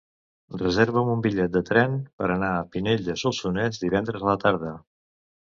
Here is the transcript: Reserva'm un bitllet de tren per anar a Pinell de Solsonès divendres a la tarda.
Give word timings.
Reserva'm 0.59 1.11
un 1.15 1.19
bitllet 1.25 1.53
de 1.57 1.61
tren 1.67 1.93
per 2.21 2.29
anar 2.37 2.51
a 2.55 2.65
Pinell 2.77 3.05
de 3.11 3.19
Solsonès 3.25 3.81
divendres 3.87 4.27
a 4.27 4.31
la 4.31 4.39
tarda. 4.47 4.77